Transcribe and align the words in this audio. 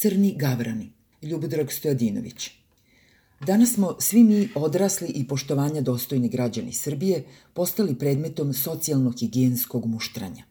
Crni 0.00 0.34
gavrani, 0.38 0.92
Ljubodrag 1.22 1.72
Stojadinović. 1.72 2.50
Danas 3.46 3.74
smo 3.74 3.96
svi 3.98 4.24
mi 4.24 4.48
odrasli 4.54 5.08
i 5.08 5.26
poštovanja 5.28 5.80
dostojni 5.80 6.28
građani 6.28 6.72
Srbije 6.72 7.24
postali 7.54 7.94
predmetom 7.94 8.52
socijalno-higijenskog 8.52 9.86
muštranja. 9.86 10.44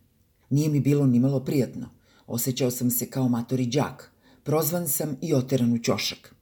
Nije 0.49 0.69
mi 0.69 0.79
bilo 0.79 1.07
ni 1.07 1.19
malo 1.19 1.39
prijatno. 1.39 1.89
Osećao 2.27 2.71
sam 2.71 2.91
se 2.91 3.09
kao 3.09 3.29
matori 3.29 3.65
đak. 3.65 4.11
Prozvan 4.43 4.87
sam 4.87 5.17
i 5.21 5.33
oteran 5.33 5.73
u 5.73 5.79
ćošak. 5.79 6.35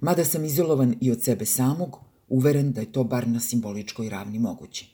Mada 0.00 0.24
sam 0.24 0.44
izolovan 0.44 0.94
i 1.00 1.10
od 1.10 1.22
sebe 1.22 1.46
samog, 1.46 1.98
uveren 2.28 2.72
da 2.72 2.80
je 2.80 2.92
to 2.92 3.04
bar 3.04 3.28
na 3.28 3.40
simboličkoj 3.40 4.08
ravni 4.08 4.38
moguće. 4.38 4.86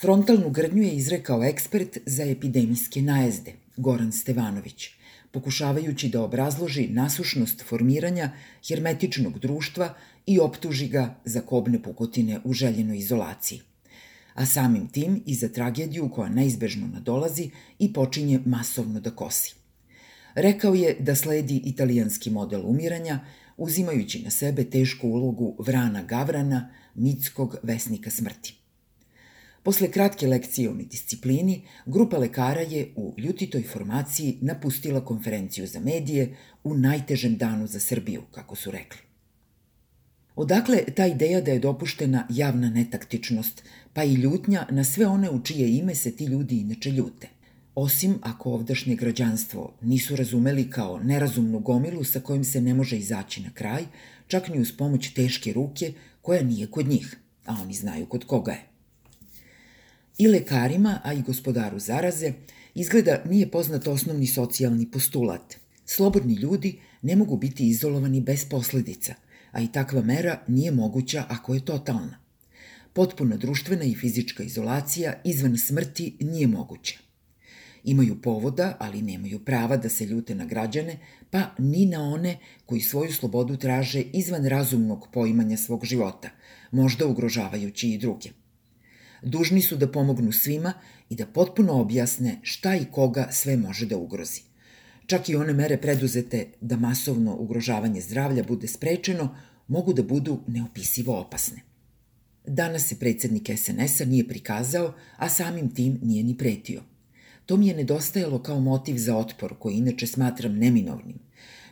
Frontalnu 0.00 0.50
grdnju 0.50 0.82
je 0.82 0.96
izrekao 0.96 1.44
ekspert 1.44 1.98
za 2.06 2.24
epidemijske 2.24 3.02
najezde, 3.02 3.52
Goran 3.76 4.12
Stevanović, 4.12 4.88
pokušavajući 5.36 6.08
da 6.08 6.22
obrazloži 6.24 6.88
nasušnost 6.88 7.64
formiranja 7.68 8.30
hermetičnog 8.68 9.38
društva 9.38 9.94
i 10.26 10.40
optuži 10.40 10.88
ga 10.88 11.14
za 11.24 11.40
kobne 11.40 11.82
pukotine 11.82 12.40
u 12.44 12.52
željenoj 12.52 12.98
izolaciji 12.98 13.60
a 14.36 14.46
samim 14.46 14.88
tim 14.88 15.22
i 15.26 15.34
za 15.34 15.48
tragediju 15.48 16.08
koja 16.08 16.28
neizbežno 16.28 16.86
nadolazi 16.86 17.50
i 17.78 17.92
počinje 17.92 18.40
masovno 18.46 19.00
da 19.00 19.10
kosi. 19.10 19.54
Rekao 20.34 20.74
je 20.74 20.96
da 21.00 21.14
sledi 21.14 21.62
italijanski 21.64 22.30
model 22.30 22.62
umiranja, 22.64 23.20
uzimajući 23.56 24.22
na 24.22 24.30
sebe 24.30 24.64
tešku 24.64 25.08
ulogu 25.08 25.56
Vrana 25.58 26.02
Gavrana, 26.02 26.68
mitskog 26.94 27.56
vesnika 27.62 28.10
smrti. 28.10 28.54
Posle 29.66 29.88
kratke 29.90 30.26
lekcije 30.26 30.70
o 30.70 30.74
disciplini, 30.74 31.62
grupa 31.86 32.18
lekara 32.18 32.60
je 32.60 32.92
u 32.96 33.14
ljutitoj 33.18 33.62
formaciji 33.62 34.38
napustila 34.40 35.00
konferenciju 35.04 35.66
za 35.66 35.80
medije 35.80 36.36
u 36.64 36.74
najtežem 36.74 37.36
danu 37.36 37.66
za 37.66 37.80
Srbiju, 37.80 38.22
kako 38.30 38.56
su 38.56 38.70
rekli. 38.70 39.00
Odakle 40.36 40.84
ta 40.96 41.06
ideja 41.06 41.40
da 41.40 41.50
je 41.50 41.58
dopuštena 41.58 42.26
javna 42.30 42.70
netaktičnost, 42.70 43.62
pa 43.92 44.04
i 44.04 44.14
ljutnja 44.14 44.66
na 44.70 44.84
sve 44.84 45.06
one 45.06 45.30
u 45.30 45.42
čije 45.42 45.76
ime 45.78 45.94
se 45.94 46.16
ti 46.16 46.24
ljudi 46.24 46.60
inače 46.60 46.90
ljute? 46.90 47.28
Osim 47.74 48.18
ako 48.22 48.52
ovdašnje 48.52 48.96
građanstvo 48.96 49.74
nisu 49.82 50.16
razumeli 50.16 50.70
kao 50.70 50.98
nerazumnu 50.98 51.58
gomilu 51.58 52.04
sa 52.04 52.20
kojim 52.20 52.44
se 52.44 52.60
ne 52.60 52.74
može 52.74 52.98
izaći 52.98 53.42
na 53.42 53.50
kraj, 53.54 53.84
čak 54.26 54.48
ni 54.48 54.60
uz 54.60 54.72
pomoć 54.76 55.10
teške 55.14 55.52
ruke 55.52 55.92
koja 56.22 56.42
nije 56.42 56.66
kod 56.66 56.88
njih, 56.88 57.16
a 57.46 57.56
oni 57.62 57.74
znaju 57.74 58.06
kod 58.06 58.24
koga 58.24 58.52
je. 58.52 58.75
I 60.18 60.28
lekarima, 60.28 61.00
a 61.04 61.12
i 61.12 61.22
gospodaru 61.22 61.78
zaraze, 61.78 62.32
izgleda 62.74 63.22
nije 63.24 63.50
poznat 63.50 63.86
osnovni 63.86 64.26
socijalni 64.26 64.90
postulat. 64.90 65.56
Slobodni 65.84 66.34
ljudi 66.34 66.78
ne 67.02 67.16
mogu 67.16 67.36
biti 67.36 67.68
izolovani 67.68 68.20
bez 68.20 68.44
posledica, 68.44 69.14
a 69.52 69.60
i 69.60 69.72
takva 69.72 70.02
mera 70.02 70.42
nije 70.48 70.70
moguća 70.70 71.24
ako 71.28 71.54
je 71.54 71.64
totalna. 71.64 72.18
Potpuna 72.92 73.36
društvena 73.36 73.84
i 73.84 73.94
fizička 73.94 74.42
izolacija 74.42 75.20
izvan 75.24 75.58
smrti 75.58 76.16
nije 76.20 76.46
moguća. 76.46 76.98
Imaju 77.84 78.22
povoda, 78.22 78.76
ali 78.80 79.02
nemaju 79.02 79.44
prava 79.44 79.76
da 79.76 79.88
se 79.88 80.06
ljute 80.06 80.34
na 80.34 80.44
građane, 80.44 80.98
pa 81.30 81.42
ni 81.58 81.86
na 81.86 82.02
one 82.02 82.38
koji 82.66 82.80
svoju 82.80 83.12
slobodu 83.12 83.56
traže 83.56 84.00
izvan 84.00 84.46
razumnog 84.46 85.08
poimanja 85.12 85.56
svog 85.56 85.84
života, 85.84 86.30
možda 86.70 87.06
ugrožavajući 87.06 87.88
i 87.88 87.98
druge– 87.98 88.28
dužni 89.26 89.62
su 89.62 89.76
da 89.76 89.88
pomognu 89.88 90.32
svima 90.32 90.72
i 91.10 91.14
da 91.14 91.26
potpuno 91.26 91.80
objasne 91.80 92.38
šta 92.42 92.76
i 92.76 92.84
koga 92.90 93.28
sve 93.30 93.56
može 93.56 93.86
da 93.86 93.96
ugrozi. 93.96 94.42
Čak 95.06 95.28
i 95.28 95.36
one 95.36 95.52
mere 95.52 95.76
preduzete 95.80 96.46
da 96.60 96.76
masovno 96.76 97.36
ugrožavanje 97.36 98.00
zdravlja 98.00 98.42
bude 98.42 98.66
sprečeno, 98.66 99.36
mogu 99.68 99.92
da 99.92 100.02
budu 100.02 100.40
neopisivo 100.46 101.18
opasne. 101.20 101.62
Danas 102.46 102.86
se 102.88 102.98
predsednik 102.98 103.50
SNS-a 103.56 104.04
nije 104.04 104.28
prikazao, 104.28 104.94
a 105.16 105.28
samim 105.28 105.74
tim 105.74 105.98
nije 106.02 106.24
ni 106.24 106.38
pretio. 106.38 106.82
To 107.46 107.56
mi 107.56 107.68
je 107.68 107.76
nedostajalo 107.76 108.42
kao 108.42 108.60
motiv 108.60 108.96
za 108.98 109.16
otpor, 109.16 109.54
koji 109.58 109.74
inače 109.74 110.06
smatram 110.06 110.58
neminovnim. 110.58 111.18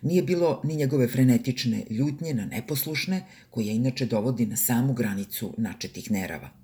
Nije 0.02 0.22
bilo 0.22 0.60
ni 0.64 0.76
njegove 0.76 1.08
frenetične 1.08 1.84
ljutnje 1.90 2.34
na 2.34 2.46
neposlušne, 2.46 3.24
koje 3.50 3.74
inače 3.76 4.06
dovodi 4.06 4.46
na 4.46 4.56
samu 4.56 4.92
granicu 4.92 5.54
načetih 5.58 6.10
nerava. 6.10 6.63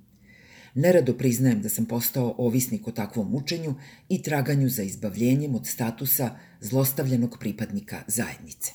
Nerado 0.75 1.15
priznajem 1.15 1.63
da 1.63 1.69
sam 1.69 1.87
postao 1.87 2.35
ovisnik 2.39 2.89
o 2.89 2.93
takvom 2.93 3.35
učenju 3.35 3.75
i 4.09 4.23
traganju 4.23 4.69
za 4.69 4.83
izbavljenjem 4.83 5.55
od 5.55 5.67
statusa 5.67 6.37
zlostavljenog 6.61 7.37
pripadnika 7.41 8.03
zajednice. 8.07 8.73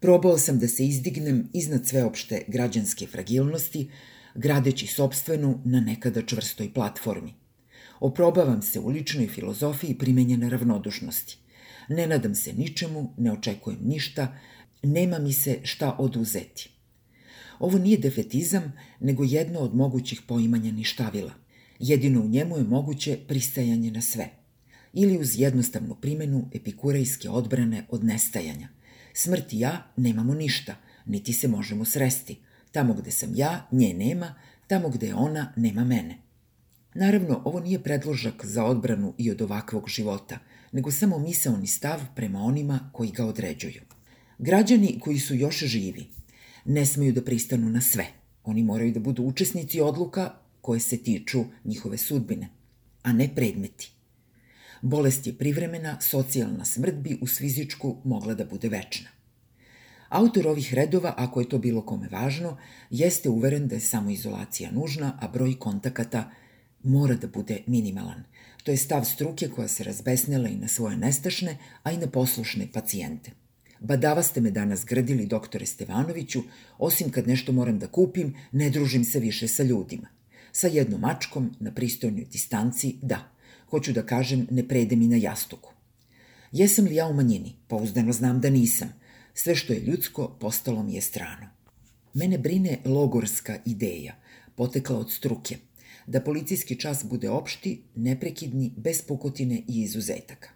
Probao 0.00 0.38
sam 0.38 0.58
da 0.58 0.68
se 0.68 0.86
izdignem 0.86 1.48
iznad 1.52 1.86
sveopšte 1.86 2.42
građanske 2.48 3.06
fragilnosti, 3.06 3.90
gradeći 4.34 4.86
sobstvenu 4.86 5.60
na 5.64 5.80
nekada 5.80 6.22
čvrstoj 6.22 6.72
platformi. 6.74 7.34
Oprobavam 8.00 8.62
se 8.62 8.80
u 8.80 8.88
ličnoj 8.88 9.28
filozofiji 9.28 9.98
primenjene 9.98 10.50
ravnodušnosti. 10.50 11.38
Ne 11.88 12.06
nadam 12.06 12.34
se 12.34 12.52
ničemu, 12.52 13.14
ne 13.16 13.32
očekujem 13.32 13.80
ništa, 13.84 14.38
nema 14.82 15.18
mi 15.18 15.32
se 15.32 15.58
šta 15.62 15.96
oduzeti. 15.98 16.75
Ovo 17.58 17.78
nije 17.78 17.98
defetizam, 17.98 18.72
nego 19.00 19.24
jedno 19.24 19.58
od 19.58 19.74
mogućih 19.74 20.22
poimanja 20.26 20.72
ništavila. 20.72 21.32
Jedino 21.78 22.20
u 22.20 22.28
njemu 22.28 22.56
je 22.56 22.64
moguće 22.64 23.18
pristajanje 23.28 23.90
na 23.90 24.02
sve. 24.02 24.30
Ili 24.92 25.18
uz 25.18 25.40
jednostavnu 25.40 25.94
primenu 25.94 26.48
epikurejske 26.54 27.30
odbrane 27.30 27.86
od 27.90 28.04
nestajanja. 28.04 28.68
Smrt 29.14 29.52
i 29.52 29.60
ja 29.60 29.92
nemamo 29.96 30.34
ništa, 30.34 30.76
niti 31.06 31.32
se 31.32 31.48
možemo 31.48 31.84
sresti. 31.84 32.36
Tamo 32.72 32.94
gde 32.94 33.10
sam 33.10 33.34
ja, 33.34 33.68
nje 33.72 33.94
nema, 33.94 34.34
tamo 34.66 34.88
gde 34.88 35.06
je 35.06 35.14
ona, 35.14 35.52
nema 35.56 35.84
mene. 35.84 36.18
Naravno, 36.94 37.42
ovo 37.44 37.60
nije 37.60 37.82
predložak 37.82 38.44
za 38.44 38.64
odbranu 38.64 39.14
i 39.18 39.30
od 39.30 39.42
ovakvog 39.42 39.88
života, 39.88 40.38
nego 40.72 40.90
samo 40.90 41.18
misaoni 41.18 41.66
stav 41.66 42.00
prema 42.14 42.42
onima 42.42 42.90
koji 42.92 43.10
ga 43.10 43.26
određuju. 43.26 43.82
Građani 44.38 44.98
koji 45.00 45.18
su 45.18 45.34
još 45.34 45.58
živi, 45.58 46.06
ne 46.66 46.86
smeju 46.86 47.12
da 47.12 47.22
pristanu 47.22 47.68
na 47.70 47.80
sve. 47.80 48.06
Oni 48.44 48.62
moraju 48.62 48.92
da 48.92 49.00
budu 49.00 49.22
učesnici 49.22 49.80
odluka 49.80 50.30
koje 50.60 50.80
se 50.80 50.98
tiču 50.98 51.44
njihove 51.64 51.98
sudbine, 51.98 52.48
a 53.02 53.12
ne 53.12 53.28
predmeti. 53.34 53.92
Bolest 54.82 55.26
je 55.26 55.32
privremena, 55.38 56.00
socijalna 56.00 56.64
smrt 56.64 56.94
bi 56.94 57.18
uz 57.22 57.38
fizičku 57.38 57.96
mogla 58.04 58.34
da 58.34 58.44
bude 58.44 58.68
večna. 58.68 59.08
Autor 60.08 60.46
ovih 60.48 60.74
redova, 60.74 61.14
ako 61.16 61.40
je 61.40 61.48
to 61.48 61.58
bilo 61.58 61.82
kome 61.82 62.08
važno, 62.08 62.56
jeste 62.90 63.28
uveren 63.28 63.68
da 63.68 63.74
je 63.74 63.80
samoizolacija 63.80 64.70
nužna, 64.70 65.18
a 65.20 65.28
broj 65.28 65.58
kontakata 65.58 66.30
mora 66.82 67.14
da 67.14 67.26
bude 67.26 67.62
minimalan. 67.66 68.24
To 68.64 68.70
je 68.70 68.76
stav 68.76 69.04
struke 69.04 69.48
koja 69.48 69.68
se 69.68 69.84
razbesnela 69.84 70.48
i 70.48 70.56
na 70.56 70.68
svoje 70.68 70.96
nestašne, 70.96 71.58
a 71.82 71.92
i 71.92 71.96
na 71.96 72.06
poslušne 72.06 72.68
pacijente– 72.72 73.30
Badava 73.80 74.22
ste 74.22 74.40
me 74.40 74.50
danas 74.50 74.84
gradili, 74.84 75.26
doktore 75.26 75.66
Stevanoviću, 75.66 76.42
osim 76.78 77.10
kad 77.10 77.28
nešto 77.28 77.52
moram 77.52 77.78
da 77.78 77.86
kupim, 77.86 78.34
ne 78.52 78.70
družim 78.70 79.04
se 79.04 79.20
više 79.20 79.48
sa 79.48 79.62
ljudima. 79.62 80.08
Sa 80.52 80.68
jednom 80.68 81.00
mačkom, 81.00 81.56
na 81.60 81.72
pristojnoj 81.72 82.24
distanci, 82.32 82.96
da. 83.02 83.32
Hoću 83.70 83.92
da 83.92 84.06
kažem, 84.06 84.46
ne 84.50 84.68
prede 84.68 84.96
mi 84.96 85.08
na 85.08 85.16
jastuku. 85.16 85.72
Jesam 86.52 86.84
li 86.84 86.94
ja 86.94 87.06
u 87.06 87.14
manjini? 87.14 87.54
Pouzdano 87.68 88.12
znam 88.12 88.40
da 88.40 88.50
nisam. 88.50 88.92
Sve 89.34 89.54
što 89.54 89.72
je 89.72 89.80
ljudsko, 89.80 90.36
postalo 90.40 90.82
mi 90.82 90.94
je 90.94 91.00
strano. 91.00 91.46
Mene 92.14 92.38
brine 92.38 92.78
logorska 92.84 93.58
ideja, 93.64 94.14
potekla 94.54 94.98
od 94.98 95.12
struke, 95.12 95.56
da 96.06 96.20
policijski 96.20 96.76
čas 96.76 97.04
bude 97.04 97.30
opšti, 97.30 97.82
neprekidni, 97.94 98.72
bez 98.76 99.02
pukotine 99.02 99.62
i 99.68 99.82
izuzetaka. 99.82 100.55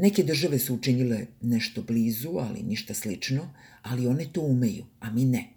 Neke 0.00 0.22
države 0.22 0.58
su 0.58 0.74
učinile 0.74 1.26
nešto 1.42 1.82
blizu, 1.82 2.30
ali 2.38 2.62
ništa 2.62 2.94
slično, 2.94 3.54
ali 3.82 4.06
one 4.06 4.26
to 4.32 4.40
umeju, 4.40 4.84
a 5.00 5.10
mi 5.10 5.24
ne. 5.24 5.48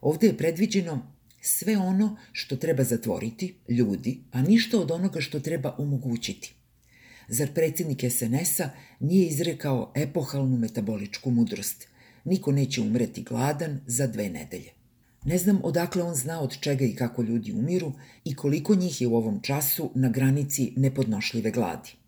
Ovde 0.00 0.26
je 0.26 0.36
predviđeno 0.36 1.12
sve 1.40 1.78
ono 1.78 2.16
što 2.32 2.56
treba 2.56 2.84
zatvoriti, 2.84 3.54
ljudi, 3.68 4.18
a 4.32 4.42
ništa 4.42 4.78
od 4.80 4.90
onoga 4.90 5.20
što 5.20 5.40
treba 5.40 5.74
omogućiti. 5.78 6.54
Zar 7.28 7.52
predsednik 7.54 8.04
SNS-a 8.10 8.70
nije 9.00 9.26
izrekao 9.26 9.92
epohalnu 9.96 10.56
metaboličku 10.56 11.30
mudrost? 11.30 11.88
Niko 12.24 12.52
neće 12.52 12.80
umreti 12.80 13.22
gladan 13.22 13.80
za 13.86 14.06
dve 14.06 14.28
nedelje. 14.28 14.70
Ne 15.24 15.38
znam 15.38 15.60
odakle 15.62 16.02
on 16.02 16.14
zna 16.14 16.40
od 16.40 16.60
čega 16.60 16.84
i 16.84 16.94
kako 16.94 17.22
ljudi 17.22 17.52
umiru 17.52 17.92
i 18.24 18.34
koliko 18.34 18.74
njih 18.74 19.00
je 19.00 19.08
u 19.08 19.16
ovom 19.16 19.40
času 19.42 19.90
na 19.94 20.08
granici 20.08 20.72
nepodnošljive 20.76 21.50
gladi 21.50 22.01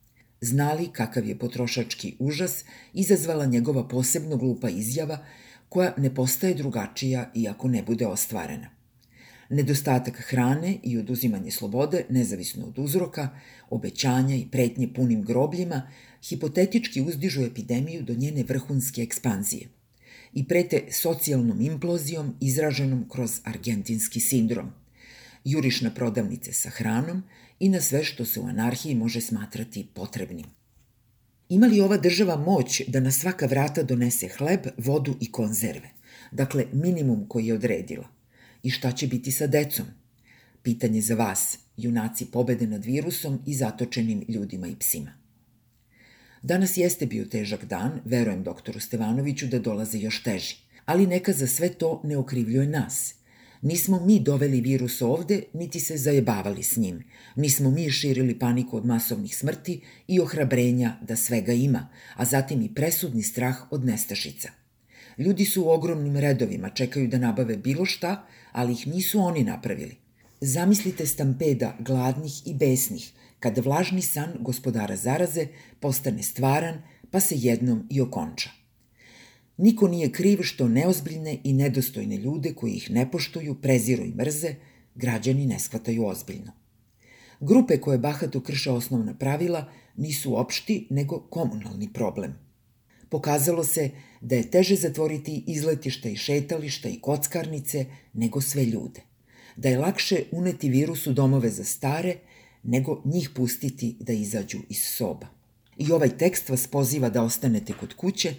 znali 0.45 0.89
kakav 0.93 1.27
je 1.27 1.39
potrošački 1.39 2.17
užas 2.19 2.65
izazvala 2.93 3.47
njegova 3.47 3.89
posebno 3.89 4.37
glupa 4.37 4.69
izjava 4.69 5.19
koja 5.69 5.95
ne 5.97 6.15
postaje 6.15 6.55
drugačija 6.55 7.31
iako 7.35 7.69
ne 7.69 7.83
bude 7.83 8.07
ostvarena. 8.07 8.71
Nedostatak 9.51 10.17
hrane 10.17 10.79
i 10.83 10.99
oduzimanje 10.99 11.51
slobode, 11.51 12.05
nezavisno 12.11 12.67
od 12.67 12.79
uzroka, 12.79 13.29
obećanja 13.71 14.37
i 14.37 14.47
pretnje 14.51 14.89
punim 14.95 15.23
grobljima, 15.23 15.83
hipotetički 16.29 17.03
uzdižu 17.03 17.43
epidemiju 17.43 18.03
do 18.03 18.15
njene 18.15 18.43
vrhunske 18.43 19.03
ekspanzije 19.03 19.69
i 20.33 20.49
prete 20.49 20.83
socijalnom 20.91 21.61
implozijom 21.61 22.35
izraženom 22.41 23.09
kroz 23.09 23.41
argentinski 23.45 24.21
sindrom. 24.21 24.71
Juriš 25.45 25.81
na 25.81 25.91
prodavnice 25.91 26.53
sa 26.53 26.71
hranom 26.71 27.23
i 27.61 27.69
na 27.69 27.81
sve 27.81 28.05
što 28.05 28.25
se 28.25 28.41
u 28.41 28.47
anarhiji 28.47 28.95
može 28.95 29.21
smatrati 29.21 29.87
potrebnim. 29.95 30.47
Ima 31.49 31.67
li 31.67 31.81
ova 31.81 31.97
država 31.97 32.37
moć 32.37 32.83
da 32.89 33.01
na 33.01 33.11
svaka 33.11 33.47
vrata 33.47 33.83
donese 33.83 34.29
hleb, 34.29 34.61
vodu 34.79 35.17
i 35.21 35.33
konzerve? 35.33 35.91
Dakle, 36.33 36.67
minimum 36.73 37.29
koji 37.29 37.47
je 37.47 37.55
odredila. 37.55 38.09
I 38.63 38.71
šta 38.71 38.93
će 38.93 39.07
biti 39.07 39.33
sa 39.33 39.47
decom? 39.47 39.87
Pitanje 40.63 41.01
za 41.01 41.15
vas, 41.15 41.59
junaci 41.77 42.27
pobede 42.27 42.67
nad 42.67 42.85
virusom 42.85 43.43
i 43.47 43.55
zatočenim 43.55 44.25
ljudima 44.29 44.67
i 44.67 44.77
psima. 44.77 45.13
Danas 46.43 46.77
jeste 46.77 47.07
bio 47.07 47.25
težak 47.25 47.65
dan, 47.65 48.01
verujem 48.05 48.43
doktoru 48.43 48.81
Stevanoviću 48.81 49.47
da 49.47 49.59
dolaze 49.59 49.99
još 49.99 50.23
teži, 50.23 50.57
ali 50.85 51.07
neka 51.07 51.33
za 51.33 51.47
sve 51.47 51.69
to 51.69 52.01
ne 52.05 52.17
okrivljuje 52.17 52.67
nas– 52.67 53.15
Nismo 53.65 54.01
mi 54.01 54.21
doveli 54.21 54.61
virus 54.61 55.03
ovde, 55.03 55.43
niti 55.53 55.81
se 55.81 55.97
zajebavali 55.97 56.63
s 56.63 56.77
njim. 56.77 57.05
Nismo 57.37 57.71
mi 57.71 57.91
širili 57.91 58.39
paniku 58.39 58.77
od 58.77 58.87
masovnih 58.87 59.37
smrti 59.37 59.81
i 60.09 60.21
ohrabrenja 60.21 60.97
da 61.03 61.17
svega 61.17 61.53
ima, 61.53 61.89
a 62.17 62.25
zatim 62.25 62.63
i 62.63 62.75
presudni 62.75 63.23
strah 63.23 63.73
od 63.73 63.85
nestašica. 63.85 64.49
Ljudi 65.19 65.45
su 65.45 65.63
u 65.63 65.69
ogromnim 65.69 66.17
redovima, 66.17 66.71
čekaju 66.71 67.09
da 67.09 67.19
nabave 67.19 67.57
bilo 67.57 67.85
šta, 67.85 68.27
ali 68.53 68.73
ih 68.73 68.87
nisu 68.87 69.21
oni 69.21 69.45
napravili. 69.45 69.97
Zamislite 70.41 71.07
stampeda 71.07 71.77
gladnih 71.81 72.47
i 72.47 72.55
besnih, 72.55 73.13
kada 73.41 73.61
vlažni 73.61 74.03
san 74.03 74.37
gospodara 74.41 74.97
zaraze 74.97 75.47
postane 75.81 76.23
stvaran, 76.23 76.83
pa 77.11 77.21
se 77.21 77.35
jednom 77.39 77.87
i 77.91 78.01
okonča. 78.01 78.64
Niko 79.57 79.89
nije 79.89 80.13
kriv 80.13 80.39
što 80.43 80.69
neozbiljne 80.69 81.39
i 81.45 81.53
nedostojne 81.53 82.17
ljude 82.17 82.55
koji 82.55 82.73
ih 82.73 82.91
ne 82.91 83.11
poštuju, 83.11 83.55
preziru 83.55 84.05
i 84.05 84.15
mrze, 84.15 84.55
građani 84.95 85.47
ne 85.47 85.59
shvataju 85.59 86.07
ozbiljno. 86.07 86.53
Grupe 87.41 87.81
koje 87.81 87.99
bahato 87.99 88.41
krše 88.41 88.71
osnovna 88.71 89.15
pravila 89.15 89.73
nisu 89.97 90.41
opšti 90.41 90.87
nego 90.91 91.21
komunalni 91.21 91.93
problem. 91.93 92.35
Pokazalo 93.09 93.65
se 93.65 93.91
da 94.21 94.37
je 94.37 94.51
teže 94.51 94.77
zatvoriti 94.77 95.45
izletišta 95.47 96.09
i 96.09 96.17
šetališta 96.17 96.89
i 96.89 97.01
kockarnice 97.01 97.87
nego 98.13 98.41
sve 98.41 98.65
ljude. 98.65 99.01
Da 99.57 99.69
je 99.69 99.79
lakše 99.79 100.25
uneti 100.33 100.69
virus 100.69 101.07
u 101.07 101.13
domove 101.13 101.51
za 101.51 101.65
stare 101.65 102.17
nego 102.63 103.03
njih 103.05 103.31
pustiti 103.35 103.97
da 104.01 104.13
izađu 104.13 104.59
iz 104.69 104.79
soba. 104.79 105.27
I 105.79 105.93
ovaj 105.93 106.19
tekst 106.19 106.49
vas 106.49 106.67
poziva 106.67 107.09
da 107.09 107.23
ostanete 107.23 107.73
kod 107.81 107.95
kuće, 107.95 108.35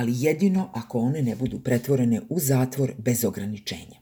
ali 0.00 0.12
jedino 0.16 0.70
ako 0.74 0.98
one 0.98 1.22
ne 1.22 1.36
budu 1.36 1.58
pretvorene 1.60 2.20
u 2.28 2.40
zatvor 2.40 2.92
bez 2.98 3.24
ograničenja. 3.24 3.99